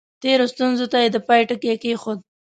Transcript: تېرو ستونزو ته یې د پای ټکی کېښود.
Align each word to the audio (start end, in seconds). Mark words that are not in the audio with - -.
تېرو 0.21 0.45
ستونزو 0.53 0.85
ته 0.91 0.97
یې 1.03 1.09
د 1.11 1.17
پای 1.27 1.41
ټکی 1.49 1.73
کېښود. 1.81 2.19